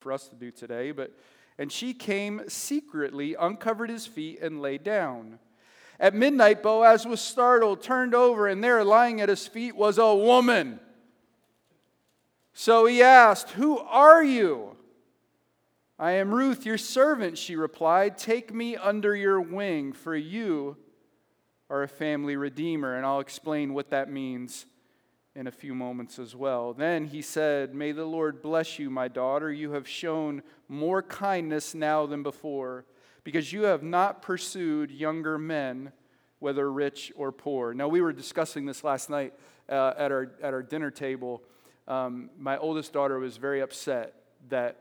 [0.00, 1.12] for us to do today, but
[1.60, 5.38] and she came secretly, uncovered his feet, and lay down.
[6.00, 10.14] At midnight, Boaz was startled, turned over, and there, lying at his feet, was a
[10.14, 10.80] woman.
[12.54, 14.74] So he asked, Who are you?
[15.98, 18.16] I am Ruth, your servant, she replied.
[18.16, 20.78] Take me under your wing, for you
[21.68, 22.96] are a family redeemer.
[22.96, 24.64] And I'll explain what that means
[25.36, 26.72] in a few moments as well.
[26.72, 29.52] Then he said, May the Lord bless you, my daughter.
[29.52, 32.84] You have shown more kindness now than before,
[33.22, 35.92] because you have not pursued younger men,
[36.40, 37.74] whether rich or poor.
[37.74, 39.34] Now, we were discussing this last night
[39.68, 41.42] uh, at, our, at our dinner table.
[41.86, 44.14] Um, my oldest daughter was very upset
[44.48, 44.78] that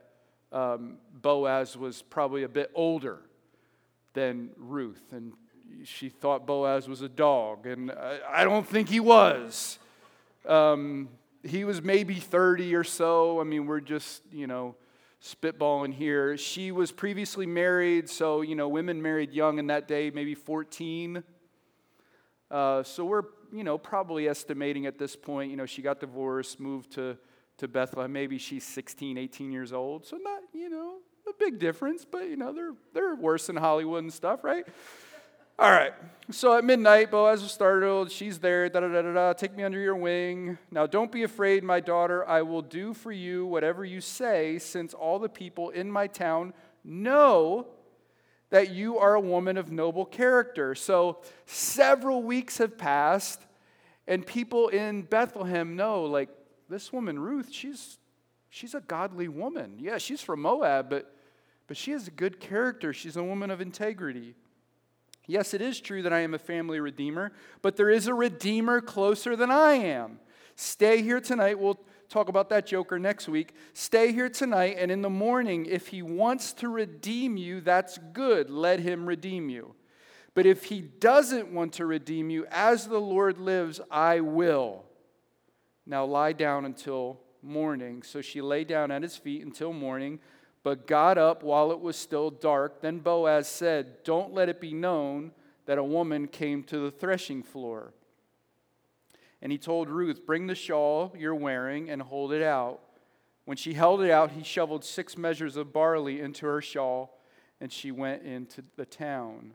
[0.51, 3.19] um, Boaz was probably a bit older
[4.13, 5.33] than Ruth, and
[5.83, 9.77] she thought Boaz was a dog, and I, I don't think he was.
[10.45, 11.09] Um,
[11.43, 13.39] he was maybe 30 or so.
[13.39, 14.75] I mean, we're just, you know,
[15.23, 16.37] spitballing here.
[16.37, 21.23] She was previously married, so, you know, women married young in that day, maybe 14.
[22.49, 23.23] Uh, so we're,
[23.53, 27.17] you know, probably estimating at this point, you know, she got divorced, moved to,
[27.57, 28.11] to Bethlehem.
[28.11, 30.05] Maybe she's 16, 18 years old.
[30.05, 34.03] So not, you know, a big difference, but, you know, they're, they're worse than Hollywood
[34.03, 34.65] and stuff, right?
[35.59, 35.91] All right.
[36.31, 38.13] So at midnight, Boaz was startled.
[38.13, 38.69] She's there.
[38.69, 39.33] Da da da da da.
[39.33, 40.57] Take me under your wing.
[40.71, 42.25] Now don't be afraid, my daughter.
[42.25, 46.53] I will do for you whatever you say, since all the people in my town
[46.85, 47.67] know
[48.51, 50.75] that you are a woman of noble character.
[50.75, 53.45] So several weeks have passed,
[54.07, 56.29] and people in Bethlehem know, like,
[56.69, 57.97] this woman, Ruth, she's
[58.47, 59.75] she's a godly woman.
[59.77, 61.13] Yeah, she's from Moab, but
[61.67, 62.93] but she has a good character.
[62.93, 64.35] She's a woman of integrity.
[65.29, 68.81] Yes, it is true that I am a family redeemer, but there is a redeemer
[68.81, 70.19] closer than I am.
[70.55, 71.59] Stay here tonight.
[71.59, 73.53] We'll talk about that joker next week.
[73.73, 78.49] Stay here tonight, and in the morning, if he wants to redeem you, that's good.
[78.49, 79.75] Let him redeem you.
[80.33, 84.83] But if he doesn't want to redeem you, as the Lord lives, I will.
[85.85, 88.01] Now lie down until morning.
[88.01, 90.21] So she lay down at his feet until morning
[90.63, 92.81] but got up while it was still dark.
[92.81, 95.31] Then Boaz said, Don't let it be known
[95.65, 97.93] that a woman came to the threshing floor.
[99.41, 102.81] And he told Ruth, Bring the shawl you're wearing and hold it out.
[103.45, 107.19] When she held it out, he shoveled six measures of barley into her shawl,
[107.59, 109.53] and she went into the town.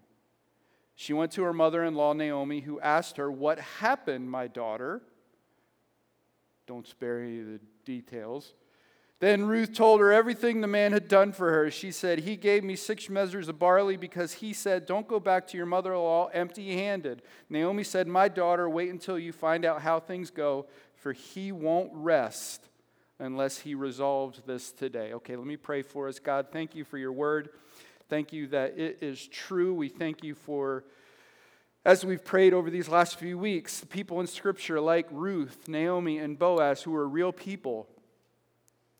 [0.96, 5.02] She went to her mother in law, Naomi, who asked her, What happened, my daughter?
[6.66, 8.54] Don't spare any of the details.
[9.24, 11.70] Then Ruth told her everything the man had done for her.
[11.70, 15.46] She said, He gave me six measures of barley because he said, Don't go back
[15.46, 17.22] to your mother in law empty handed.
[17.48, 21.88] Naomi said, My daughter, wait until you find out how things go, for he won't
[21.94, 22.68] rest
[23.18, 25.14] unless he resolves this today.
[25.14, 26.18] Okay, let me pray for us.
[26.18, 27.48] God, thank you for your word.
[28.10, 29.72] Thank you that it is true.
[29.72, 30.84] We thank you for,
[31.82, 36.18] as we've prayed over these last few weeks, the people in Scripture like Ruth, Naomi,
[36.18, 37.88] and Boaz who are real people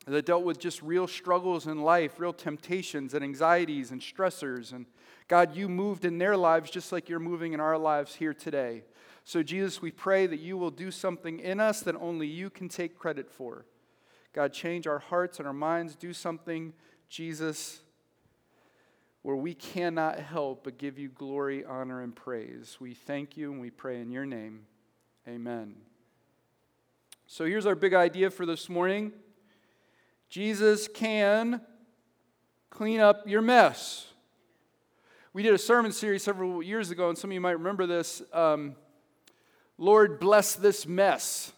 [0.07, 4.73] that dealt with just real struggles in life, real temptations and anxieties and stressors.
[4.73, 4.87] And
[5.29, 8.83] God, you moved in their lives just like you're moving in our lives here today.
[9.25, 12.69] So, Jesus, we pray that you will do something in us that only you can
[12.69, 13.65] take credit for.
[14.35, 15.97] God, change our hearts and our minds.
[15.97, 16.75] Do something,
[17.09, 17.81] Jesus,
[19.23, 22.77] where we cannot help but give you glory, honor, and praise.
[22.79, 24.67] We thank you and we pray in your name.
[25.27, 25.77] Amen.
[27.27, 29.13] So, here's our big idea for this morning.
[30.35, 31.61] Jesus can
[32.69, 34.09] clean up your mess.
[35.33, 38.21] We did a sermon series several years ago, and some of you might remember this.
[38.33, 38.75] Um,
[39.79, 41.53] Lord, bless this mess.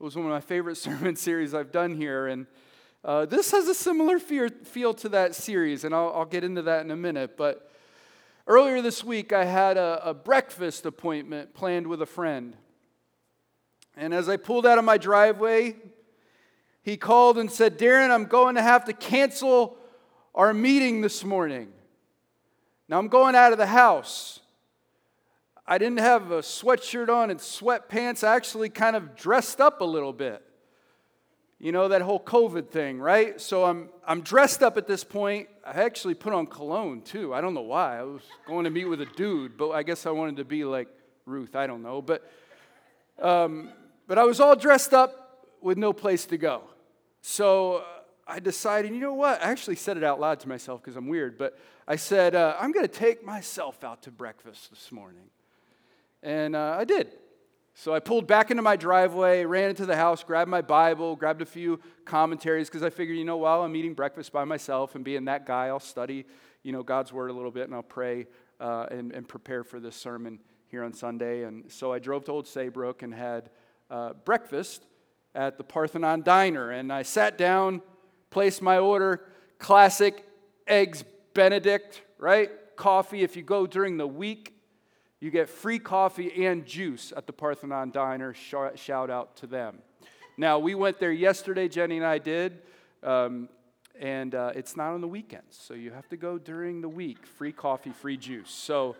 [0.00, 2.26] It was one of my favorite sermon series I've done here.
[2.26, 2.48] And
[3.04, 6.62] uh, this has a similar fear, feel to that series, and I'll, I'll, get into
[6.62, 7.36] that in a minute.
[7.36, 7.70] But
[8.48, 12.56] earlier this week, I had a, a breakfast appointment planned with a friend.
[13.96, 15.76] And as I pulled out of my driveway,
[16.86, 19.76] he called and said, Darren, I'm going to have to cancel
[20.36, 21.66] our meeting this morning.
[22.88, 24.38] Now I'm going out of the house.
[25.66, 28.22] I didn't have a sweatshirt on and sweatpants.
[28.22, 30.44] I actually kind of dressed up a little bit.
[31.58, 33.40] You know, that whole COVID thing, right?
[33.40, 35.48] So I'm, I'm dressed up at this point.
[35.64, 37.34] I actually put on cologne too.
[37.34, 37.98] I don't know why.
[37.98, 40.64] I was going to meet with a dude, but I guess I wanted to be
[40.64, 40.86] like
[41.24, 41.56] Ruth.
[41.56, 42.00] I don't know.
[42.00, 42.30] But,
[43.20, 43.70] um,
[44.06, 46.62] but I was all dressed up with no place to go.
[47.28, 47.82] So uh,
[48.28, 49.42] I decided, you know what?
[49.42, 51.58] I actually said it out loud to myself because I'm weird, but
[51.88, 55.24] I said, uh, I'm going to take myself out to breakfast this morning.
[56.22, 57.08] And uh, I did.
[57.74, 61.42] So I pulled back into my driveway, ran into the house, grabbed my Bible, grabbed
[61.42, 65.04] a few commentaries because I figured, you know, while I'm eating breakfast by myself and
[65.04, 66.26] being that guy, I'll study,
[66.62, 68.28] you know, God's word a little bit and I'll pray
[68.60, 70.38] uh, and, and prepare for this sermon
[70.68, 71.42] here on Sunday.
[71.42, 73.50] And so I drove to Old Saybrook and had
[73.90, 74.86] uh, breakfast
[75.36, 76.70] at the Parthenon Diner.
[76.70, 77.82] And I sat down,
[78.30, 79.22] placed my order,
[79.58, 80.24] classic
[80.66, 81.04] eggs
[81.34, 82.50] Benedict, right?
[82.76, 83.22] Coffee.
[83.22, 84.54] If you go during the week,
[85.20, 88.34] you get free coffee and juice at the Parthenon Diner.
[88.34, 89.78] Shout out to them.
[90.38, 92.60] Now, we went there yesterday, Jenny and I did,
[93.02, 93.48] um,
[93.98, 95.56] and uh, it's not on the weekends.
[95.56, 97.26] So you have to go during the week.
[97.26, 98.50] Free coffee, free juice.
[98.50, 98.96] So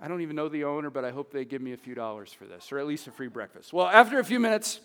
[0.00, 2.32] I don't even know the owner, but I hope they give me a few dollars
[2.32, 3.72] for this, or at least a free breakfast.
[3.72, 4.80] Well, after a few minutes,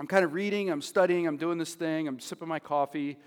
[0.00, 3.18] I'm kind of reading, I'm studying, I'm doing this thing, I'm sipping my coffee,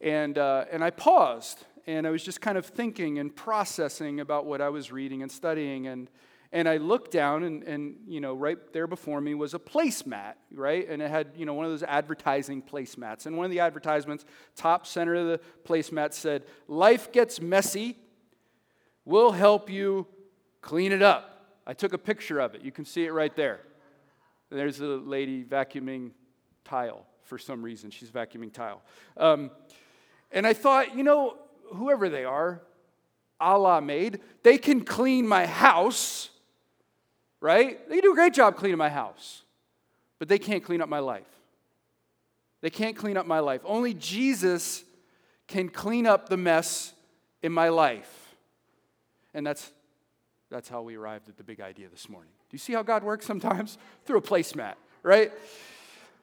[0.00, 4.46] and, uh, and I paused, and I was just kind of thinking and processing about
[4.46, 6.10] what I was reading and studying, and,
[6.50, 10.34] and I looked down, and, and you know, right there before me was a placemat,
[10.50, 10.88] right?
[10.88, 13.26] And it had, you know, one of those advertising placemats.
[13.26, 14.24] And one of the advertisements,
[14.56, 17.98] top center of the placemat said, Life gets messy,
[19.08, 20.06] We'll help you
[20.60, 21.56] clean it up.
[21.66, 22.60] I took a picture of it.
[22.60, 23.60] You can see it right there.
[24.50, 26.12] There's a lady vacuuming
[26.64, 27.90] tile for some reason.
[27.90, 28.82] She's vacuuming tile.
[29.16, 29.50] Um,
[30.30, 31.36] and I thought, you know,
[31.74, 32.62] whoever they are,
[33.40, 36.30] Molly Maid, they can clean my house,
[37.40, 37.88] right?
[37.88, 39.42] They can do a great job cleaning my house,
[40.18, 41.26] but they can't clean up my life.
[42.60, 43.60] They can't clean up my life.
[43.64, 44.84] Only Jesus
[45.46, 46.92] can clean up the mess
[47.42, 48.36] in my life.
[49.32, 49.70] And that's,
[50.50, 52.32] that's how we arrived at the big idea this morning.
[52.50, 53.78] Do you see how God works sometimes?
[54.06, 55.32] Through a placemat, right?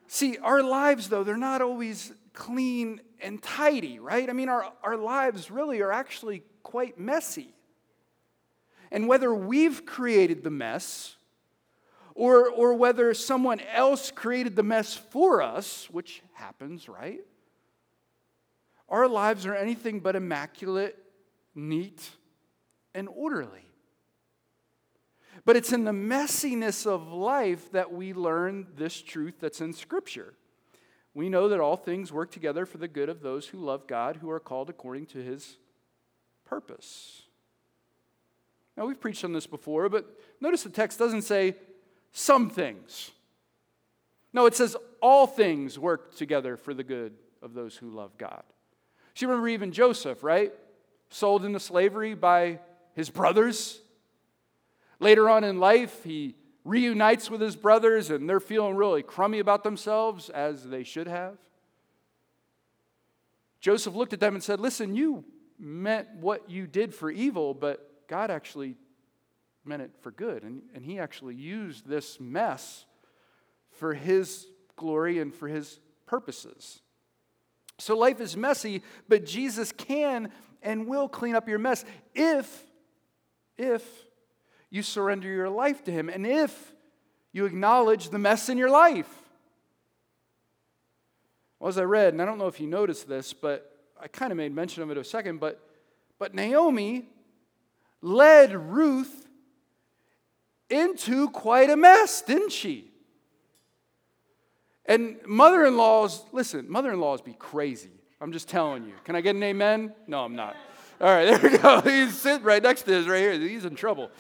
[0.08, 4.30] See, our lives, though, they're not always clean and tidy, right?
[4.30, 7.54] I mean, our, our lives really are actually quite messy.
[8.92, 11.16] And whether we've created the mess
[12.14, 17.20] or, or whether someone else created the mess for us, which happens, right?
[18.88, 20.98] Our lives are anything but immaculate,
[21.54, 22.10] neat,
[22.94, 23.65] and orderly.
[25.46, 30.34] But it's in the messiness of life that we learn this truth that's in Scripture.
[31.14, 34.18] We know that all things work together for the good of those who love God,
[34.18, 35.58] who are called according to his
[36.46, 37.22] purpose.
[38.76, 40.06] Now, we've preached on this before, but
[40.42, 41.56] notice the text doesn't say
[42.12, 43.12] some things.
[44.34, 48.44] No, it says all things work together for the good of those who love God.
[49.14, 50.52] So you remember even Joseph, right?
[51.10, 52.60] Sold into slavery by
[52.96, 53.80] his brothers.
[55.00, 59.64] Later on in life, he reunites with his brothers and they're feeling really crummy about
[59.64, 61.38] themselves, as they should have.
[63.60, 65.24] Joseph looked at them and said, Listen, you
[65.58, 68.76] meant what you did for evil, but God actually
[69.64, 70.44] meant it for good.
[70.44, 72.86] And, and he actually used this mess
[73.72, 76.82] for his glory and for his purposes.
[77.78, 80.32] So life is messy, but Jesus can
[80.62, 81.84] and will clean up your mess
[82.14, 82.66] if
[83.58, 83.84] if
[84.76, 86.74] you surrender your life to Him and if
[87.32, 89.10] you acknowledge the mess in your life.
[91.60, 94.32] Well, as I read, and I don't know if you noticed this, but I kind
[94.32, 95.62] of made mention of it a second, but,
[96.20, 97.08] but Naomi
[98.02, 99.28] led Ruth
[100.70, 102.92] into quite a mess, didn't she?
[104.86, 107.92] And mother in laws, listen, mother in laws be crazy.
[108.20, 108.94] I'm just telling you.
[109.04, 109.94] Can I get an amen?
[110.08, 110.56] No, I'm not.
[111.00, 111.82] All right, there we go.
[111.86, 113.34] He's sitting right next to us right here.
[113.40, 114.12] He's in trouble.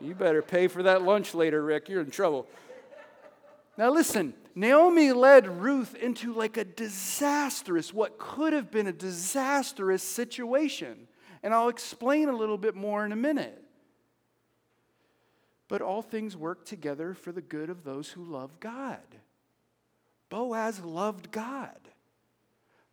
[0.00, 1.88] You better pay for that lunch later, Rick.
[1.88, 2.46] You're in trouble.
[3.78, 10.02] Now, listen, Naomi led Ruth into like a disastrous, what could have been a disastrous
[10.02, 11.08] situation.
[11.42, 13.62] And I'll explain a little bit more in a minute.
[15.68, 19.00] But all things work together for the good of those who love God.
[20.28, 21.76] Boaz loved God.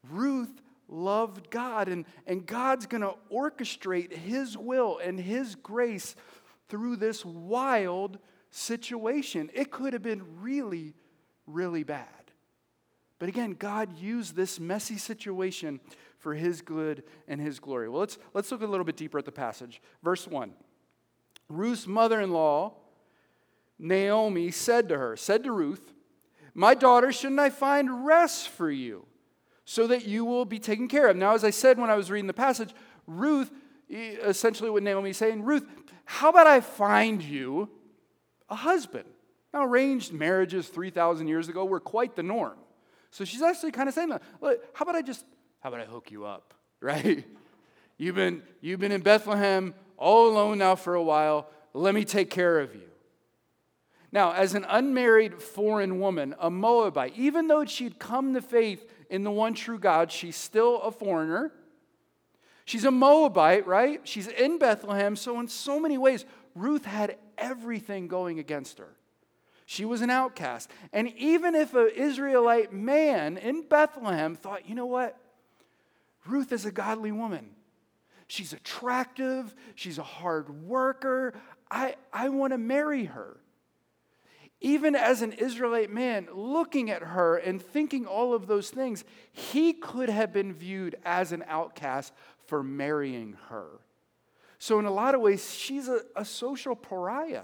[0.10, 6.16] Ruth loved God, and, and God's going to orchestrate His will and His grace
[6.70, 9.50] through this wild situation.
[9.54, 10.94] It could have been really,
[11.46, 12.08] really bad.
[13.20, 15.80] But again, God used this messy situation
[16.18, 17.90] for His good and His glory.
[17.90, 19.82] Well, let's, let's look a little bit deeper at the passage.
[20.04, 20.54] Verse 1
[21.50, 22.74] Ruth's mother in law,
[23.78, 25.94] Naomi, said to her, said to Ruth,
[26.54, 29.06] My daughter, shouldn't I find rest for you?
[29.66, 31.16] so that you will be taken care of.
[31.16, 32.74] Now, as I said when I was reading the passage,
[33.08, 33.52] Ruth,
[33.90, 35.66] essentially what Naomi is saying, Ruth,
[36.06, 37.70] how about I find you
[38.50, 39.06] a husband?
[39.54, 42.58] Now, arranged marriages 3,000 years ago were quite the norm.
[43.12, 44.12] So she's actually kind of saying,
[44.42, 45.24] Look, how about I just,
[45.60, 47.24] how about I hook you up, right?
[47.98, 51.48] You've been, you've been in Bethlehem all alone now for a while.
[51.74, 52.90] Let me take care of you.
[54.12, 59.24] Now, as an unmarried foreign woman, a Moabite, even though she'd come to faith in
[59.24, 61.52] the one true God, she's still a foreigner.
[62.66, 64.02] She's a Moabite, right?
[64.04, 65.16] She's in Bethlehem.
[65.16, 68.96] So, in so many ways, Ruth had everything going against her.
[69.66, 70.70] She was an outcast.
[70.92, 75.18] And even if an Israelite man in Bethlehem thought, you know what?
[76.26, 77.50] Ruth is a godly woman.
[78.28, 79.54] She's attractive.
[79.76, 81.34] She's a hard worker.
[81.70, 83.38] I, I want to marry her.
[84.62, 89.04] Even as an Israelite man looking at her and thinking all of those things,
[89.34, 92.14] he could have been viewed as an outcast
[92.48, 93.68] for marrying her.
[94.60, 97.44] So, in a lot of ways, she's a, a social pariah.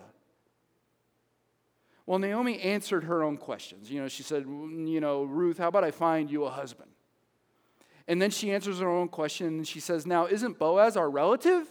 [2.06, 3.92] Well, Naomi answered her own questions.
[3.92, 6.90] You know, she said, mm, You know, Ruth, how about I find you a husband?
[8.08, 11.68] And then she answers her own question and she says, Now, isn't Boaz our relative?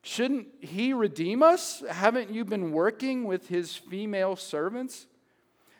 [0.00, 1.82] Shouldn't he redeem us?
[1.90, 5.06] Haven't you been working with his female servants?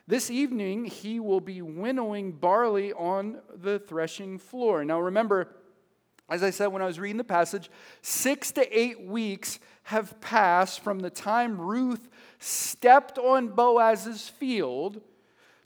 [0.07, 4.85] This evening he will be winnowing barley on the threshing floor.
[4.85, 5.49] Now remember,
[6.29, 7.71] as I said when I was reading the passage,
[8.03, 12.09] six to eight weeks have passed from the time Ruth
[12.39, 15.01] stepped on Boaz's field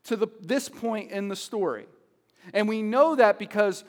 [0.04, 1.86] to the, this point in the story.
[2.54, 3.84] And we know that because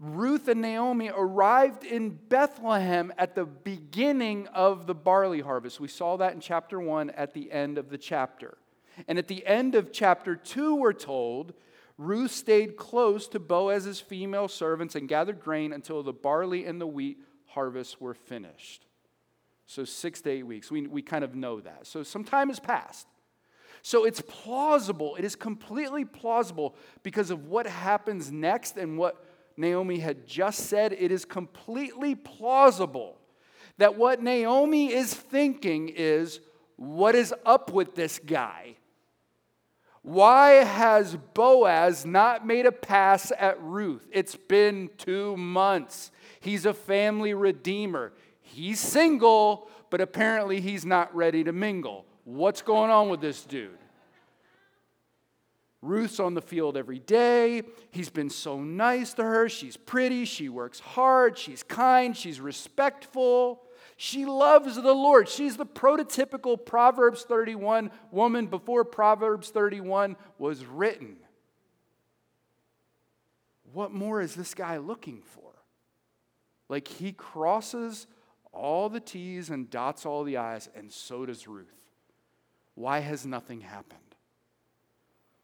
[0.00, 5.80] Ruth and Naomi arrived in Bethlehem at the beginning of the barley harvest.
[5.80, 8.58] We saw that in chapter 1 at the end of the chapter.
[9.08, 11.52] And at the end of chapter 2, we're told
[11.98, 16.86] Ruth stayed close to Boaz's female servants and gathered grain until the barley and the
[16.86, 18.86] wheat harvests were finished.
[19.66, 20.70] So, six to eight weeks.
[20.70, 21.86] We, we kind of know that.
[21.86, 23.06] So, some time has passed.
[23.82, 25.16] So, it's plausible.
[25.16, 29.22] It is completely plausible because of what happens next and what
[29.58, 30.92] Naomi had just said.
[30.92, 33.18] It is completely plausible
[33.76, 36.40] that what Naomi is thinking is,
[36.76, 38.76] what is up with this guy?
[40.08, 44.08] Why has Boaz not made a pass at Ruth?
[44.10, 46.10] It's been two months.
[46.40, 48.14] He's a family redeemer.
[48.40, 52.06] He's single, but apparently he's not ready to mingle.
[52.24, 53.76] What's going on with this dude?
[55.82, 57.64] Ruth's on the field every day.
[57.90, 59.50] He's been so nice to her.
[59.50, 60.24] She's pretty.
[60.24, 61.36] She works hard.
[61.36, 62.16] She's kind.
[62.16, 63.60] She's respectful.
[64.00, 65.28] She loves the Lord.
[65.28, 71.16] She's the prototypical Proverbs 31 woman before Proverbs 31 was written.
[73.72, 75.50] What more is this guy looking for?
[76.68, 78.06] Like he crosses
[78.52, 81.66] all the T's and dots all the I's, and so does Ruth.
[82.76, 83.98] Why has nothing happened?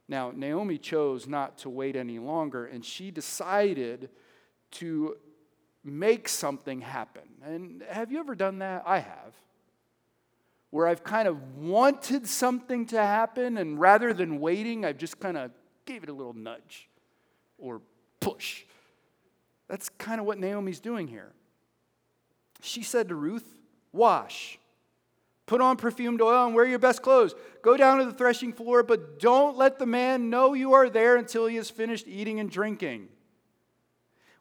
[0.07, 4.11] Now, Naomi chose not to wait any longer, and she decided
[4.73, 5.17] to
[5.85, 7.23] make something happen.
[7.45, 8.83] And have you ever done that?
[8.87, 9.35] I have.
[10.71, 15.37] Where I've kind of wanted something to happen, and rather than waiting, I've just kind
[15.37, 15.53] of
[15.85, 16.89] gave it a little nudge
[17.59, 17.81] or
[18.19, 18.65] push.
[19.69, 21.33] That's kind of what Naomi's doing here.
[22.61, 23.45] She said to Ruth,
[23.93, 24.59] Wash,
[25.47, 27.35] put on perfumed oil, and wear your best clothes.
[27.63, 31.17] Go down to the threshing floor, but don't let the man know you are there
[31.17, 33.09] until he has finished eating and drinking.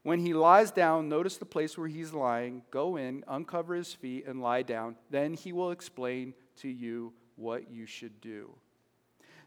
[0.04, 4.26] When he lies down, notice the place where he's lying, go in, uncover his feet,
[4.28, 4.98] and lie down.
[5.10, 8.52] Then he will explain to you what you should do.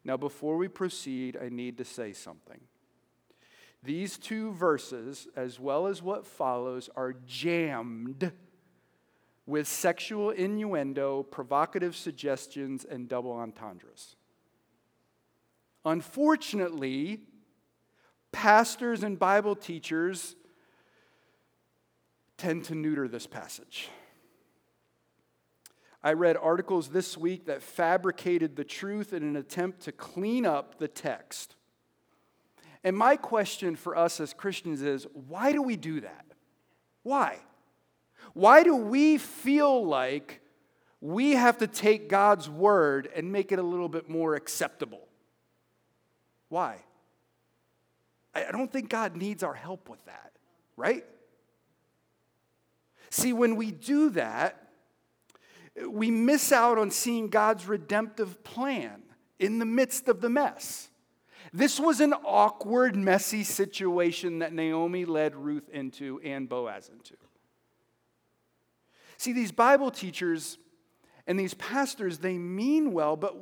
[0.02, 2.60] Now, before we proceed, I need to say something.
[3.82, 8.32] These two verses, as well as what follows, are jammed
[9.44, 14.16] with sexual innuendo, provocative suggestions, and double entendres.
[15.84, 17.20] Unfortunately,
[18.32, 20.34] pastors and Bible teachers
[22.37, 23.88] tend to neuter this passage.
[26.02, 30.78] I read articles this week that fabricated the truth in an attempt to clean up
[30.78, 31.57] the text.
[32.85, 36.26] And my question for us as Christians is why do we do that?
[37.02, 37.38] Why?
[38.35, 40.40] Why do we feel like
[41.00, 45.09] we have to take God's word and make it a little bit more acceptable?
[46.49, 46.78] Why?
[48.35, 50.33] I don't think God needs our help with that,
[50.76, 51.05] right?
[53.10, 54.68] See, when we do that,
[55.88, 59.02] we miss out on seeing God's redemptive plan
[59.38, 60.88] in the midst of the mess.
[61.52, 67.14] This was an awkward, messy situation that Naomi led Ruth into and Boaz into.
[69.16, 70.58] See, these Bible teachers
[71.26, 73.34] and these pastors, they mean well, but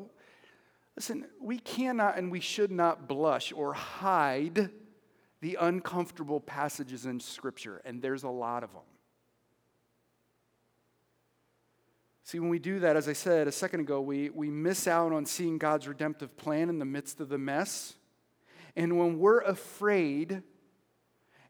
[0.96, 4.70] listen, we cannot and we should not blush or hide
[5.40, 8.82] the uncomfortable passages in Scripture, and there's a lot of them.
[12.24, 15.12] See, when we do that, as I said a second ago, we, we miss out
[15.12, 17.94] on seeing God's redemptive plan in the midst of the mess.
[18.74, 20.42] And when we're afraid,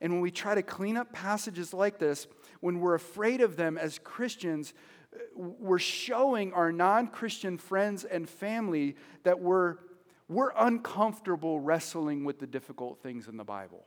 [0.00, 2.26] and when we try to clean up passages like this,
[2.58, 4.74] when we're afraid of them as Christians,
[5.14, 9.76] uh, we're showing our non Christian friends and family that we're,
[10.28, 13.86] we're uncomfortable wrestling with the difficult things in the Bible.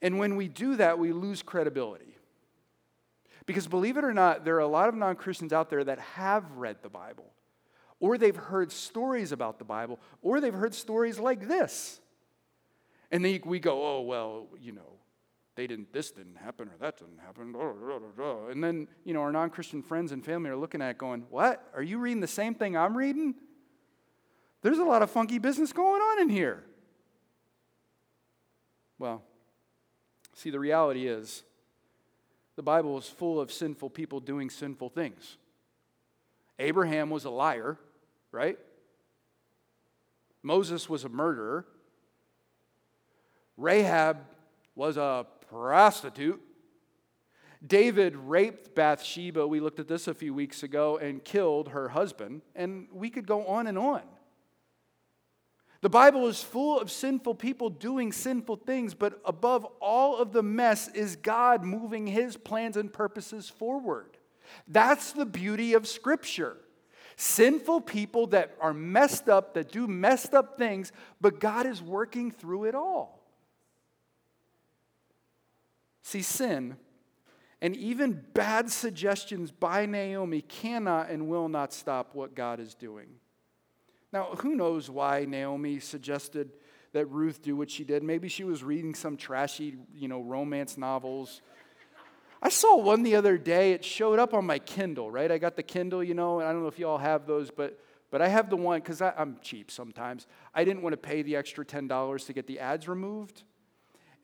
[0.00, 2.15] And when we do that, we lose credibility.
[3.46, 6.00] Because believe it or not, there are a lot of non Christians out there that
[6.00, 7.32] have read the Bible,
[8.00, 12.00] or they've heard stories about the Bible, or they've heard stories like this.
[13.12, 14.98] And then we go, oh, well, you know,
[15.54, 17.54] they didn't, this didn't happen, or that didn't happen.
[18.50, 21.24] And then, you know, our non Christian friends and family are looking at it going,
[21.30, 21.70] what?
[21.74, 23.36] Are you reading the same thing I'm reading?
[24.62, 26.64] There's a lot of funky business going on in here.
[28.98, 29.22] Well,
[30.34, 31.44] see, the reality is
[32.56, 35.36] the Bible is full of sinful people doing sinful things.
[36.58, 37.78] Abraham was a liar,
[38.32, 38.58] right?
[40.42, 41.66] Moses was a murderer.
[43.56, 44.18] Rahab
[44.74, 46.40] was a prostitute.
[47.66, 52.42] David raped Bathsheba, we looked at this a few weeks ago, and killed her husband.
[52.54, 54.02] And we could go on and on.
[55.82, 60.42] The Bible is full of sinful people doing sinful things, but above all of the
[60.42, 64.16] mess is God moving his plans and purposes forward.
[64.66, 66.56] That's the beauty of Scripture.
[67.16, 72.30] Sinful people that are messed up, that do messed up things, but God is working
[72.30, 73.22] through it all.
[76.02, 76.76] See, sin
[77.60, 83.08] and even bad suggestions by Naomi cannot and will not stop what God is doing.
[84.16, 86.50] Now, who knows why Naomi suggested
[86.94, 88.02] that Ruth do what she did?
[88.02, 91.42] Maybe she was reading some trashy, you know, romance novels.
[92.40, 93.72] I saw one the other day.
[93.72, 95.30] It showed up on my Kindle, right?
[95.30, 97.50] I got the Kindle, you know, and I don't know if you all have those,
[97.50, 97.78] but
[98.10, 100.26] but I have the one because I'm cheap sometimes.
[100.54, 103.42] I didn't want to pay the extra $10 to get the ads removed.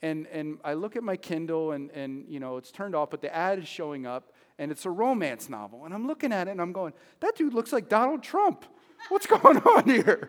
[0.00, 3.20] And, and I look at my Kindle and, and, you know, it's turned off, but
[3.20, 5.84] the ad is showing up and it's a romance novel.
[5.84, 8.64] And I'm looking at it and I'm going, that dude looks like Donald Trump.
[9.08, 10.28] What's going on here?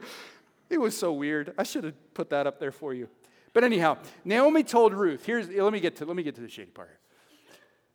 [0.70, 1.54] It was so weird.
[1.58, 3.08] I should have put that up there for you.
[3.54, 6.50] But anyhow, Naomi told Ruth, here's let me get to let me get to the
[6.50, 7.00] shady part.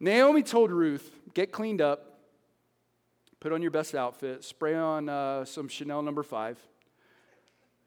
[0.00, 2.20] Naomi told Ruth, get cleaned up,
[3.40, 6.58] put on your best outfit, spray on uh, some Chanel number five.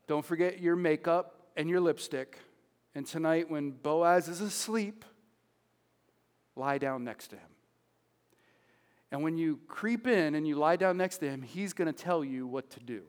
[0.07, 2.37] Don't forget your makeup and your lipstick.
[2.93, 5.05] And tonight, when Boaz is asleep,
[6.57, 7.50] lie down next to him.
[9.11, 11.93] And when you creep in and you lie down next to him, he's going to
[11.93, 13.03] tell you what to do.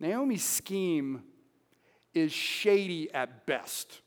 [0.00, 1.22] Naomi's scheme
[2.14, 4.00] is shady at best.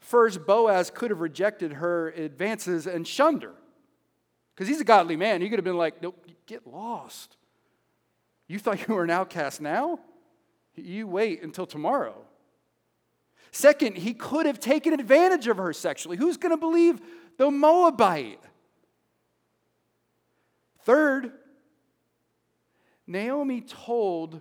[0.00, 3.54] First, Boaz could have rejected her advances and shunned her.
[4.54, 5.40] Because he's a godly man.
[5.40, 7.36] He could have been like, nope, get lost.
[8.48, 10.00] You thought you were an outcast now?
[10.74, 12.24] You wait until tomorrow.
[13.50, 16.16] Second, he could have taken advantage of her sexually.
[16.16, 17.00] Who's going to believe
[17.36, 18.40] the Moabite?
[20.82, 21.32] Third,
[23.06, 24.40] Naomi told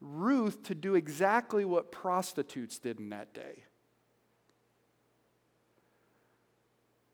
[0.00, 3.64] Ruth to do exactly what prostitutes did in that day.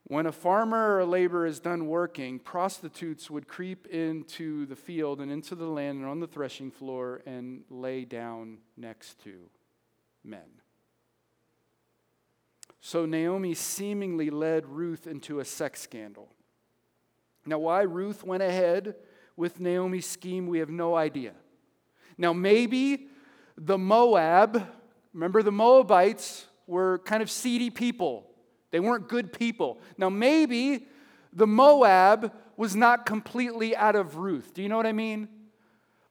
[0.08, 5.20] When a farmer or a laborer is done working, prostitutes would creep into the field
[5.20, 9.50] and into the land and on the threshing floor and lay down next to
[10.22, 10.60] men.
[12.80, 16.28] So Naomi seemingly led Ruth into a sex scandal.
[17.44, 18.94] Now, why Ruth went ahead
[19.36, 21.32] with Naomi's scheme, we have no idea.
[22.18, 23.08] Now, maybe
[23.56, 24.66] the Moab,
[25.12, 28.30] remember the Moabites were kind of seedy people,
[28.70, 29.78] they weren't good people.
[29.96, 30.86] Now, maybe
[31.32, 34.52] the Moab was not completely out of Ruth.
[34.54, 35.28] Do you know what I mean?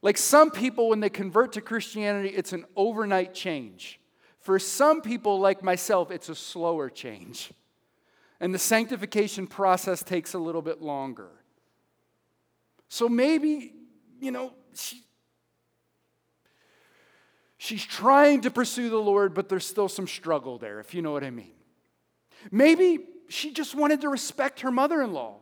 [0.00, 4.00] Like some people, when they convert to Christianity, it's an overnight change.
[4.46, 7.50] For some people, like myself, it's a slower change.
[8.38, 11.30] And the sanctification process takes a little bit longer.
[12.88, 13.72] So maybe,
[14.20, 15.02] you know, she,
[17.58, 21.10] she's trying to pursue the Lord, but there's still some struggle there, if you know
[21.10, 21.56] what I mean.
[22.52, 25.38] Maybe she just wanted to respect her mother in law.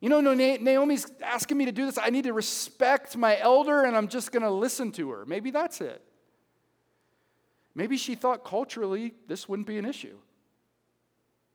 [0.00, 1.98] You know, Naomi's asking me to do this.
[1.98, 5.26] I need to respect my elder, and I'm just going to listen to her.
[5.26, 6.02] Maybe that's it.
[7.74, 10.16] Maybe she thought culturally this wouldn't be an issue.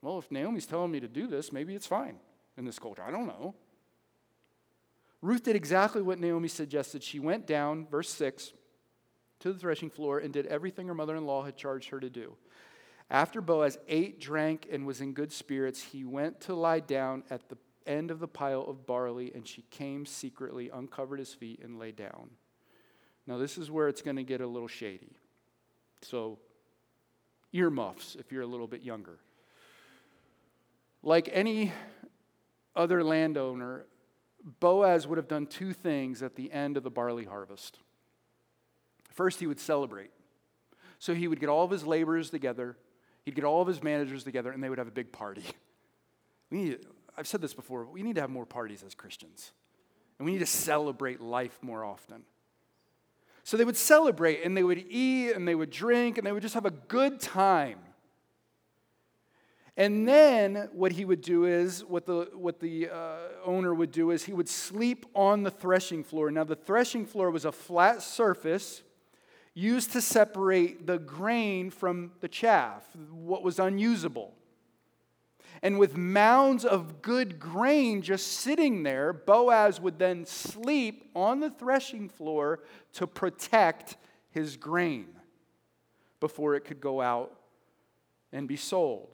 [0.02, 2.16] Well, if Naomi's telling me to do this, maybe it's fine
[2.56, 3.02] in this culture.
[3.02, 3.54] I don't know.
[5.22, 7.02] Ruth did exactly what Naomi suggested.
[7.02, 8.52] She went down, verse 6,
[9.40, 12.10] to the threshing floor and did everything her mother in law had charged her to
[12.10, 12.36] do.
[13.10, 17.48] After Boaz ate, drank, and was in good spirits, he went to lie down at
[17.48, 21.78] the end of the pile of barley, and she came secretly, uncovered his feet, and
[21.78, 22.30] lay down.
[23.26, 25.16] Now, this is where it's going to get a little shady.
[26.02, 26.38] So,
[27.52, 29.18] earmuffs if you're a little bit younger.
[31.02, 31.72] Like any
[32.74, 33.86] other landowner,
[34.60, 37.78] Boaz would have done two things at the end of the barley harvest.
[39.10, 40.10] First, he would celebrate.
[40.98, 42.76] So he would get all of his laborers together,
[43.24, 45.44] he'd get all of his managers together, and they would have a big party.
[46.48, 46.78] We need,
[47.18, 49.50] I've said this before, we need to have more parties as Christians.
[50.16, 52.22] And we need to celebrate life more often.
[53.46, 56.42] So they would celebrate and they would eat and they would drink and they would
[56.42, 57.78] just have a good time.
[59.76, 64.10] And then what he would do is, what the, what the uh, owner would do
[64.10, 66.32] is, he would sleep on the threshing floor.
[66.32, 68.82] Now, the threshing floor was a flat surface
[69.54, 72.82] used to separate the grain from the chaff,
[73.12, 74.34] what was unusable.
[75.62, 81.50] And with mounds of good grain just sitting there, Boaz would then sleep on the
[81.50, 82.60] threshing floor
[82.94, 83.96] to protect
[84.30, 85.08] his grain
[86.20, 87.32] before it could go out
[88.32, 89.08] and be sold.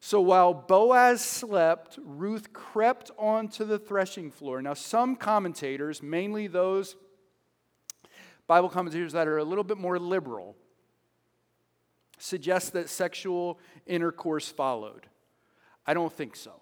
[0.00, 4.60] So while Boaz slept, Ruth crept onto the threshing floor.
[4.60, 6.96] Now, some commentators, mainly those
[8.48, 10.56] Bible commentators that are a little bit more liberal,
[12.18, 15.06] suggest that sexual intercourse followed.
[15.86, 16.52] I don't think so.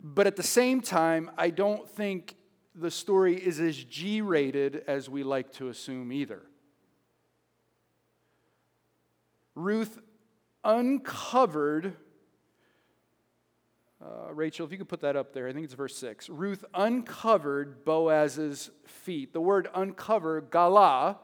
[0.00, 2.36] But at the same time, I don't think
[2.74, 6.42] the story is as G rated as we like to assume either.
[9.54, 9.98] Ruth
[10.62, 11.96] uncovered,
[14.04, 16.28] uh, Rachel, if you could put that up there, I think it's verse 6.
[16.28, 19.32] Ruth uncovered Boaz's feet.
[19.32, 21.18] The word uncover, gala,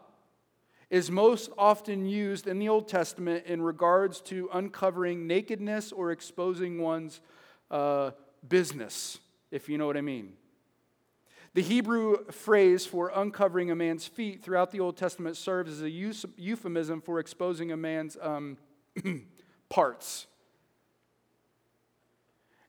[0.92, 6.83] is most often used in the Old Testament in regards to uncovering nakedness or exposing
[6.83, 7.22] one's
[7.70, 8.11] uh,
[8.46, 9.18] business,
[9.50, 10.35] if you know what I mean.
[11.55, 15.88] The Hebrew phrase for uncovering a man's feet throughout the Old Testament serves as a
[15.88, 18.59] euphemism for exposing a man's um,
[19.70, 20.26] parts.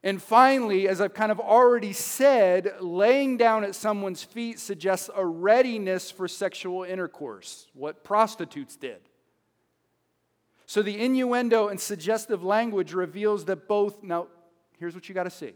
[0.04, 5.26] And finally, as I've kind of already said, laying down at someone's feet suggests a
[5.26, 9.00] readiness for sexual intercourse, what prostitutes did.
[10.66, 14.28] So the innuendo and suggestive language reveals that both, now,
[14.78, 15.54] here's what you got to see.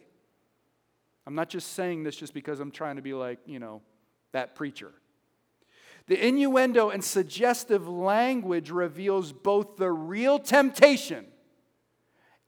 [1.26, 3.82] I'm not just saying this just because I'm trying to be like, you know,
[4.32, 4.94] that preacher.
[6.08, 11.26] The innuendo and suggestive language reveals both the real temptation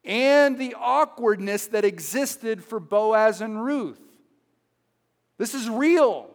[0.04, 4.00] and the awkwardness that existed for Boaz and Ruth.
[5.38, 6.30] This is real.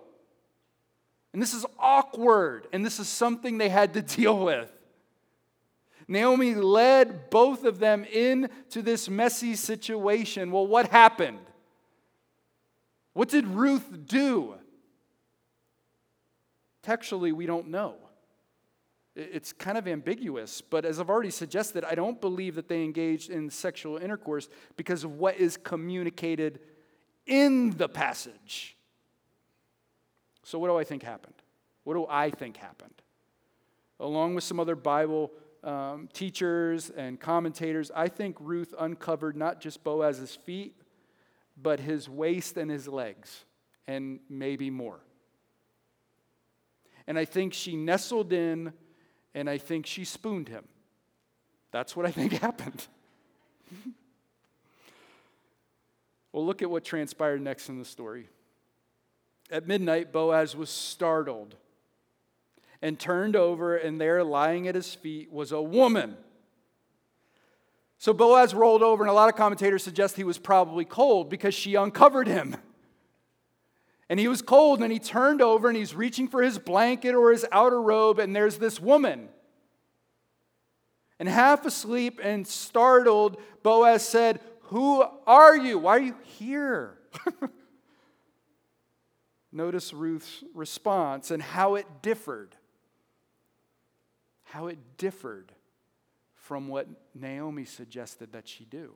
[1.33, 2.69] And this is awkward.
[2.73, 4.71] And this is something they had to deal with.
[6.07, 10.51] Naomi led both of them into this messy situation.
[10.51, 11.39] Well, what happened?
[13.15, 14.55] What did Ruth do?
[16.83, 17.95] Textually, we don't know.
[19.17, 23.31] It's kind of ambiguous, but as I've already suggested, I don't believe that they engaged
[23.31, 26.59] in sexual intercourse because of what is communicated
[27.27, 28.77] in the passage.
[30.43, 31.35] So, what do I think happened?
[31.85, 33.03] What do I think happened?
[34.01, 35.31] Along with some other Bible
[35.63, 40.75] um, teachers and commentators, I think Ruth uncovered not just Boaz's feet,
[41.57, 43.45] but his waist and his legs,
[43.87, 45.01] and maybe more.
[47.07, 48.73] And I think she nestled in
[49.35, 50.65] and I think she spooned him.
[51.73, 52.87] That's what I think happened.
[56.33, 58.29] well, look at what transpired next in the story.
[59.51, 61.57] At midnight, Boaz was startled
[62.81, 66.17] and turned over, and there, lying at his feet, was a woman.
[67.99, 71.55] So Boaz rolled over, and a lot of commentators suggest he was probably cold because
[71.55, 72.57] she uncovered him.
[74.09, 77.33] And he was cold, and he turned over and he's reaching for his blanket or
[77.33, 79.29] his outer robe, and there's this woman.
[81.19, 85.79] And half asleep and startled, Boaz said, Who are you?
[85.79, 86.99] Why are you here?
[89.53, 92.57] Notice Ruth's response and how it differed.
[94.43, 95.53] How it differed
[96.35, 98.95] from what Naomi suggested that she do.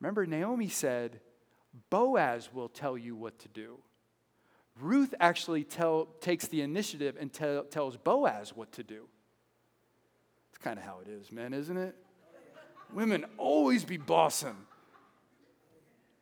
[0.00, 1.20] Remember, Naomi said,
[1.90, 3.78] Boaz will tell you what to do.
[4.80, 9.06] Ruth actually tell, takes the initiative and tell, tells Boaz what to do.
[10.50, 11.94] It's kind of how it is, man, isn't it?
[12.92, 14.56] Women always be bossing.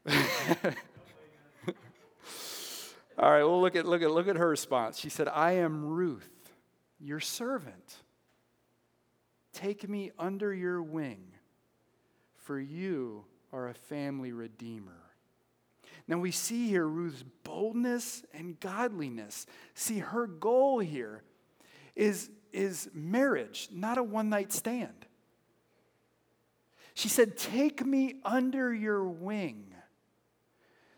[3.19, 4.99] All right, well, look at, look, at, look at her response.
[4.99, 6.31] She said, I am Ruth,
[6.99, 7.97] your servant.
[9.53, 11.35] Take me under your wing,
[12.37, 15.12] for you are a family redeemer.
[16.13, 19.47] Now we see here Ruth's boldness and godliness.
[19.73, 21.23] See, her goal here
[21.97, 25.07] is, is marriage, not a one night stand.
[26.93, 29.73] She said, Take me under your wing.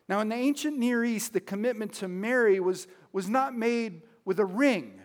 [0.09, 4.41] Now, in the ancient Near East, the commitment to marry was, was not made with
[4.41, 5.01] a ring.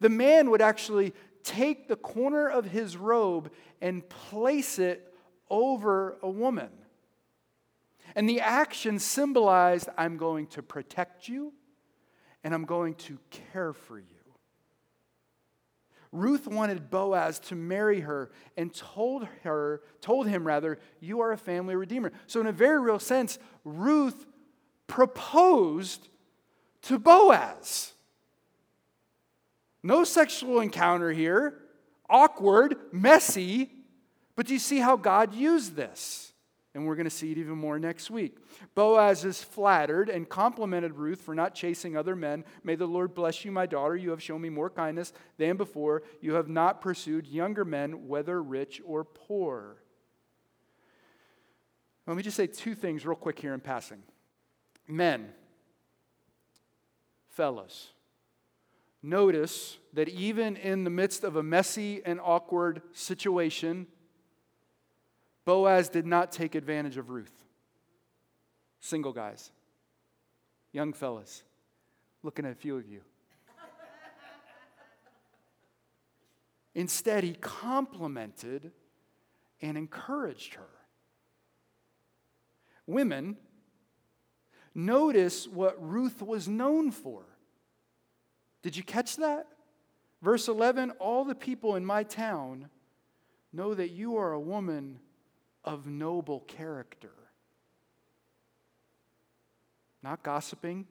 [0.00, 5.10] The man would actually take the corner of his robe and place it
[5.48, 6.68] over a woman.
[8.14, 11.52] And the action symbolized I'm going to protect you
[12.42, 14.04] and I'm going to care for you.
[16.12, 21.38] Ruth wanted Boaz to marry her and told her, told him rather, you are a
[21.38, 22.12] family redeemer.
[22.28, 24.24] So in a very real sense, Ruth
[24.86, 26.08] proposed
[26.82, 27.94] to Boaz.
[29.82, 31.60] No sexual encounter here,
[32.08, 33.70] awkward, messy,
[34.36, 36.33] but do you see how God used this?
[36.74, 38.36] And we're going to see it even more next week.
[38.74, 42.44] Boaz is flattered and complimented Ruth for not chasing other men.
[42.64, 43.96] May the Lord bless you, my daughter.
[43.96, 46.02] You have shown me more kindness than before.
[46.20, 49.76] You have not pursued younger men, whether rich or poor.
[52.06, 54.02] Let me just say two things real quick here in passing.
[54.86, 55.28] Men,
[57.28, 57.90] fellas,
[59.02, 63.86] notice that even in the midst of a messy and awkward situation,
[65.44, 67.32] Boaz did not take advantage of Ruth.
[68.80, 69.50] Single guys,
[70.72, 71.42] young fellas,
[72.22, 73.00] looking at a few of you.
[76.74, 78.72] Instead, he complimented
[79.62, 80.68] and encouraged her.
[82.86, 83.36] Women,
[84.74, 87.22] notice what Ruth was known for.
[88.62, 89.46] Did you catch that?
[90.20, 92.68] Verse 11 All the people in my town
[93.52, 94.98] know that you are a woman
[95.64, 97.12] of noble character.
[100.02, 100.86] Not gossiping,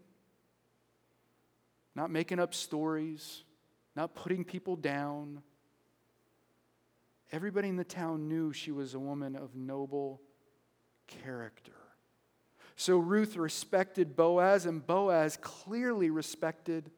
[1.95, 3.43] not making up stories,
[3.95, 5.43] not putting people down.
[7.31, 10.21] Everybody in the town knew she was a woman of noble
[11.07, 11.73] character.
[12.75, 16.89] So Ruth respected Boaz, and Boaz clearly respected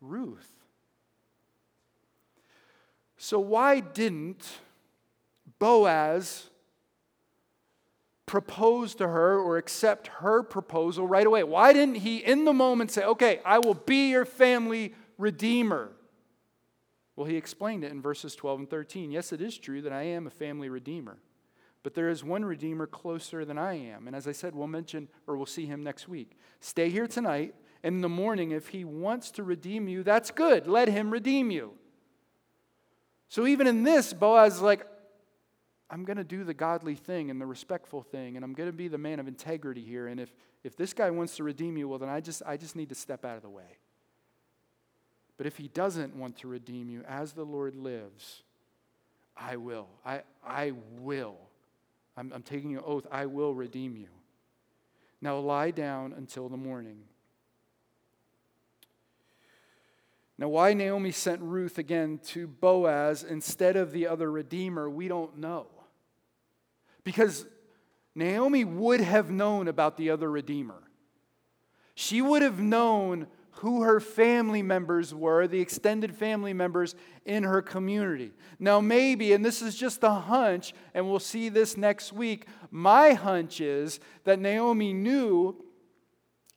[0.00, 0.50] Ruth.
[3.16, 4.46] So, why didn't
[5.58, 6.50] Boaz
[8.26, 11.44] propose to her or accept her proposal right away?
[11.44, 15.92] Why didn't he, in the moment, say, Okay, I will be your family redeemer?
[17.16, 19.10] Well, he explained it in verses 12 and 13.
[19.10, 21.18] Yes, it is true that I am a family redeemer,
[21.82, 24.06] but there is one redeemer closer than I am.
[24.06, 26.36] And as I said, we'll mention or we'll see him next week.
[26.60, 30.66] Stay here tonight, and in the morning, if he wants to redeem you, that's good.
[30.66, 31.74] Let him redeem you.
[33.28, 34.86] So even in this, Boaz is like,
[35.94, 38.76] I'm going to do the godly thing and the respectful thing, and I'm going to
[38.76, 40.08] be the man of integrity here.
[40.08, 42.74] And if, if this guy wants to redeem you, well, then I just, I just
[42.74, 43.78] need to step out of the way.
[45.36, 48.42] But if he doesn't want to redeem you, as the Lord lives,
[49.36, 49.86] I will.
[50.04, 51.36] I, I will.
[52.16, 53.06] I'm, I'm taking an oath.
[53.12, 54.08] I will redeem you.
[55.20, 57.02] Now lie down until the morning.
[60.38, 65.38] Now, why Naomi sent Ruth again to Boaz instead of the other redeemer, we don't
[65.38, 65.68] know.
[67.04, 67.46] Because
[68.14, 70.82] Naomi would have known about the other Redeemer.
[71.94, 73.26] She would have known
[73.58, 78.32] who her family members were, the extended family members in her community.
[78.58, 83.12] Now, maybe, and this is just a hunch, and we'll see this next week, my
[83.12, 85.56] hunch is that Naomi knew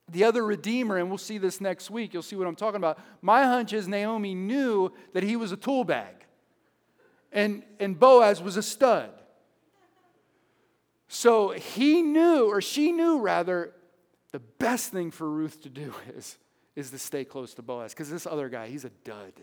[0.09, 2.13] the other Redeemer, and we'll see this next week.
[2.13, 2.97] You'll see what I'm talking about.
[3.21, 6.25] My hunch is Naomi knew that he was a tool bag,
[7.31, 9.11] and, and Boaz was a stud.
[11.07, 13.73] So he knew, or she knew rather,
[14.31, 16.37] the best thing for Ruth to do is,
[16.75, 17.93] is to stay close to Boaz.
[17.93, 19.33] Because this other guy, he's a dud.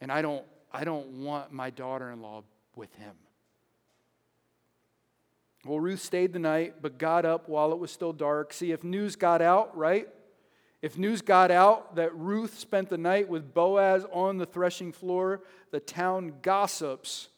[0.00, 3.14] And I don't, I don't want my daughter in law with him.
[5.66, 8.54] Well, Ruth stayed the night, but got up while it was still dark.
[8.54, 10.08] See, if news got out, right?
[10.80, 15.42] If news got out that Ruth spent the night with Boaz on the threshing floor,
[15.70, 17.28] the town gossips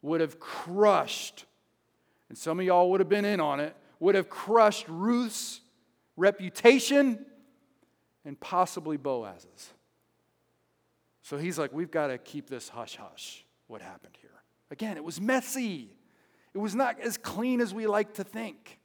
[0.00, 1.44] would have crushed
[2.28, 5.60] and some of y'all would have been in on it, would have crushed Ruth's
[6.16, 7.24] reputation
[8.24, 9.72] and possibly Boaz's.
[11.22, 14.30] So he's like, we've got to keep this hush hush, what happened here.
[14.70, 15.96] Again, it was messy,
[16.54, 18.77] it was not as clean as we like to think.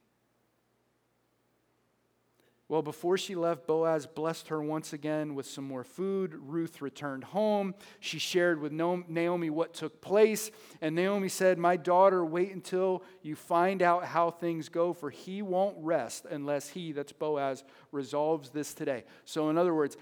[2.70, 6.34] Well, before she left, Boaz blessed her once again with some more food.
[6.34, 7.76] Ruth returned home.
[8.00, 10.50] She shared with Naomi what took place.
[10.82, 15.42] And Naomi said, My daughter, wait until you find out how things go, for he
[15.42, 19.04] won't rest unless he, that's Boaz, resolves this today.
[19.26, 19.98] So, in other words,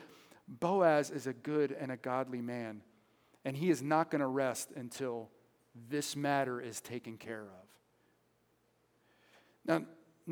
[0.48, 2.82] Boaz is a good and a godly man,
[3.44, 5.30] and he is not going to rest until
[5.90, 7.68] this matter is taken care of.
[9.66, 9.86] Now,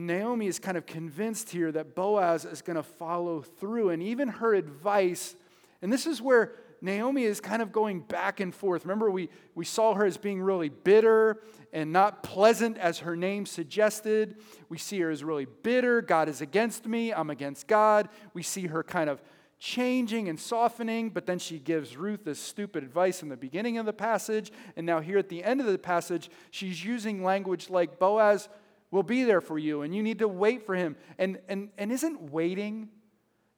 [0.08, 4.28] Naomi is kind of convinced here that Boaz is going to follow through, and even
[4.28, 5.36] her advice,
[5.82, 8.86] and this is where Naomi is kind of going back and forth.
[8.86, 11.42] Remember, we, we saw her as being really bitter
[11.74, 14.38] and not pleasant, as her name suggested.
[14.70, 16.02] We see her as really bitter.
[16.02, 18.10] God is against me, I'm against God.
[18.34, 19.22] We see her kind of
[19.60, 23.86] changing and softening, but then she gives Ruth this stupid advice in the beginning of
[23.86, 24.52] the passage.
[24.78, 28.48] And now, here at the end of the passage, she's using language like Boaz
[28.92, 30.96] will be there for you and you need to wait for him.
[31.18, 32.90] And, and, and isn't waiting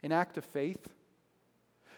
[0.04, 0.88] an act of faith?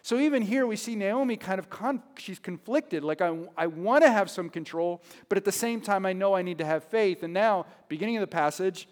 [0.02, 3.06] So even here we see Naomi kind of, con- she's conflicted.
[3.06, 6.34] Like, I, I want to have some control, but at the same time, I know
[6.36, 7.24] I need to have faith.
[7.24, 8.88] And now, beginning of the passage,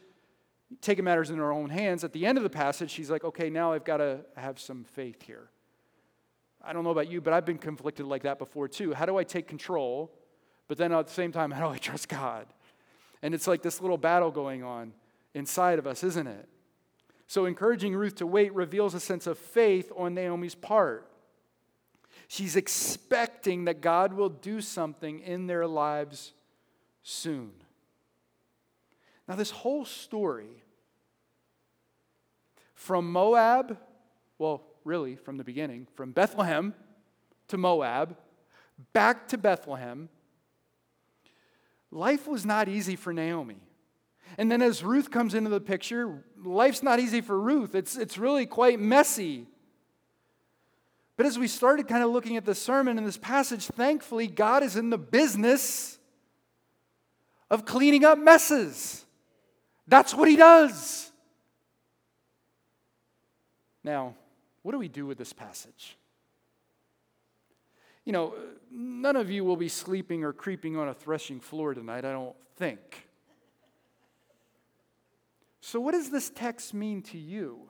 [0.79, 2.05] taking matters in her own hands.
[2.05, 4.85] At the end of the passage, she's like, okay, now I've got to have some
[4.85, 5.49] faith here.
[6.63, 8.93] I don't know about you, but I've been conflicted like that before too.
[8.93, 10.13] How do I take control?
[10.67, 12.47] But then at the same time, how do I trust God?
[13.21, 14.93] And it's like this little battle going on
[15.33, 16.47] inside of us, isn't it?
[17.27, 21.09] So, encouraging Ruth to wait reveals a sense of faith on Naomi's part.
[22.27, 26.33] She's expecting that God will do something in their lives
[27.03, 27.51] soon.
[29.27, 30.63] Now, this whole story
[32.73, 33.77] from Moab,
[34.37, 36.73] well, really from the beginning, from Bethlehem
[37.47, 38.17] to Moab,
[38.93, 40.09] back to Bethlehem,
[41.91, 43.61] life was not easy for Naomi.
[44.37, 47.75] And then as Ruth comes into the picture, life's not easy for Ruth.
[47.75, 49.45] It's, it's really quite messy.
[51.17, 54.63] But as we started kind of looking at the sermon in this passage, thankfully, God
[54.63, 55.99] is in the business
[57.49, 59.05] of cleaning up messes.
[59.87, 61.11] That's what He does.
[63.83, 64.15] Now,
[64.61, 65.97] what do we do with this passage?
[68.05, 68.33] You know,
[68.71, 72.35] none of you will be sleeping or creeping on a threshing floor tonight, I don't
[72.55, 73.07] think.
[75.61, 77.69] So, what does this text mean to you?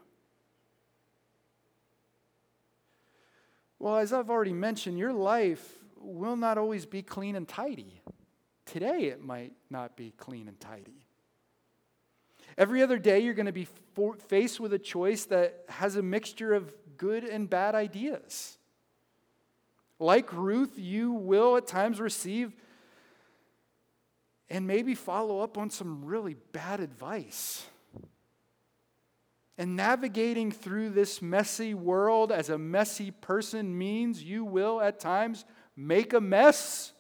[3.80, 8.02] Well, as I've already mentioned, your life will not always be clean and tidy.
[8.66, 11.06] Today, it might not be clean and tidy.
[12.58, 13.68] Every other day, you're going to be
[14.28, 18.58] faced with a choice that has a mixture of good and bad ideas.
[20.02, 22.56] Like Ruth, you will at times receive
[24.50, 27.64] and maybe follow up on some really bad advice.
[29.60, 35.46] And navigating through this messy world as a messy person means you will at times
[35.76, 36.94] make a mess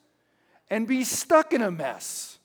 [0.69, 2.37] and be stuck in a mess.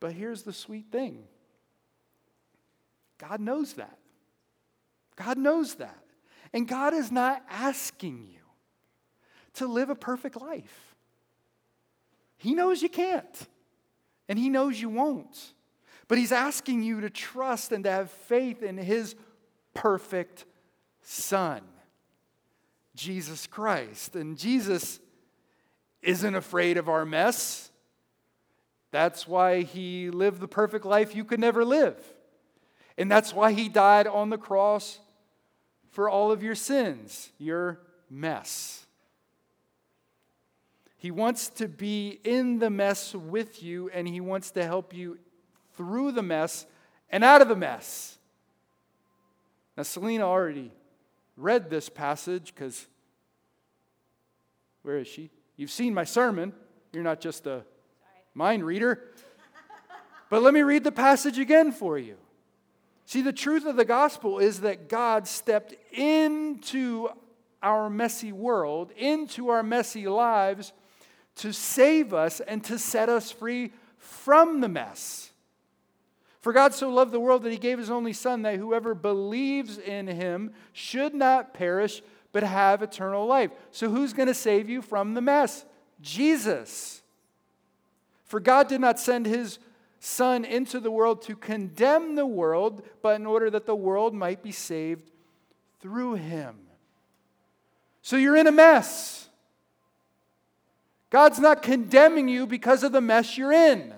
[0.00, 1.24] But here's the sweet thing
[3.18, 3.98] God knows that.
[5.16, 6.02] God knows that.
[6.52, 8.40] And God is not asking you
[9.54, 10.96] to live a perfect life.
[12.36, 13.48] He knows you can't,
[14.28, 15.52] and He knows you won't.
[16.08, 19.14] But He's asking you to trust and to have faith in His
[19.74, 20.44] perfect
[21.02, 21.60] Son,
[22.96, 24.16] Jesus Christ.
[24.16, 24.98] And Jesus
[26.02, 27.70] isn't afraid of our mess.
[28.90, 31.96] That's why He lived the perfect life you could never live.
[32.98, 34.98] And that's why He died on the cross
[35.90, 38.86] for all of your sins, your mess.
[40.96, 45.18] He wants to be in the mess with you, and He wants to help you
[45.76, 46.66] through the mess
[47.08, 48.18] and out of the mess.
[49.76, 50.72] Now, Selena already
[51.36, 52.86] read this passage because
[54.82, 55.30] where is she?
[55.56, 56.52] You've seen my sermon.
[56.92, 57.64] You're not just a
[58.34, 59.02] mind reader.
[60.30, 62.16] but let me read the passage again for you.
[63.10, 67.08] See, the truth of the gospel is that God stepped into
[67.60, 70.72] our messy world, into our messy lives,
[71.34, 75.32] to save us and to set us free from the mess.
[76.40, 79.76] For God so loved the world that he gave his only Son, that whoever believes
[79.76, 83.50] in him should not perish, but have eternal life.
[83.72, 85.64] So, who's going to save you from the mess?
[86.00, 87.02] Jesus.
[88.26, 89.58] For God did not send his
[90.00, 94.42] Son into the world to condemn the world, but in order that the world might
[94.42, 95.10] be saved
[95.80, 96.56] through him.
[98.00, 99.28] So you're in a mess.
[101.10, 103.92] God's not condemning you because of the mess you're in.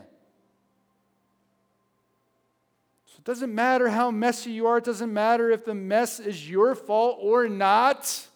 [3.07, 6.51] So it doesn't matter how messy you are, it doesn't matter if the mess is
[6.51, 8.27] your fault or not.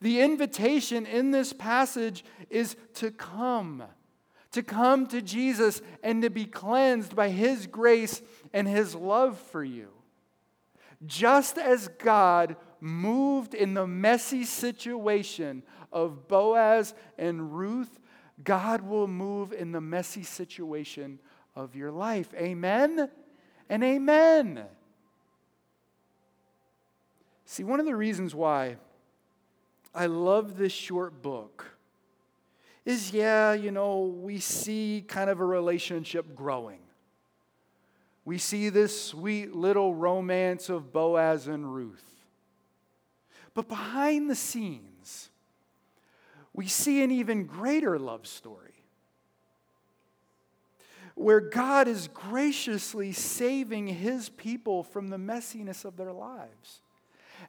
[0.00, 3.82] The invitation in this passage is to come,
[4.52, 8.22] to come to Jesus and to be cleansed by His grace
[8.52, 9.88] and His love for you.
[11.04, 17.98] Just as God moved in the messy situation of Boaz and Ruth,
[18.44, 21.18] God will move in the messy situation
[21.54, 22.32] of your life.
[22.34, 23.08] Amen
[23.68, 24.64] and amen.
[27.44, 28.76] See, one of the reasons why
[29.94, 31.76] I love this short book
[32.84, 36.80] is yeah, you know, we see kind of a relationship growing.
[38.24, 42.04] We see this sweet little romance of Boaz and Ruth.
[43.54, 45.30] But behind the scenes,
[46.52, 48.72] we see an even greater love story
[51.14, 56.80] where God is graciously saving his people from the messiness of their lives.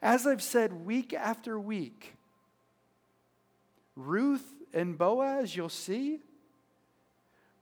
[0.01, 2.15] As I've said week after week,
[3.95, 6.19] Ruth and Boaz, you'll see,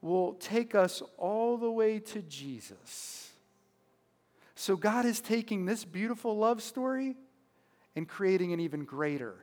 [0.01, 3.31] will take us all the way to Jesus.
[4.55, 7.15] So God is taking this beautiful love story
[7.95, 9.35] and creating an even greater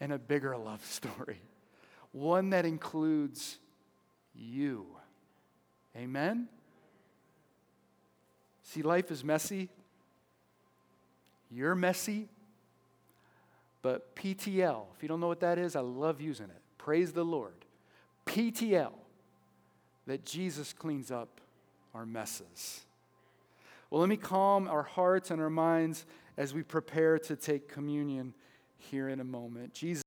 [0.00, 1.40] and a bigger love story,
[2.12, 3.58] one that includes
[4.34, 4.86] you.
[5.96, 6.48] Amen?
[8.64, 9.68] See, life is messy.
[11.50, 12.28] You're messy.
[13.82, 16.61] But PTL, if you don't know what that is, I love using it.
[16.84, 17.54] Praise the Lord.
[18.26, 18.94] PTL,
[20.08, 21.40] that Jesus cleans up
[21.94, 22.80] our messes.
[23.88, 26.04] Well, let me calm our hearts and our minds
[26.36, 28.34] as we prepare to take communion
[28.78, 29.74] here in a moment.
[29.74, 30.02] Jesus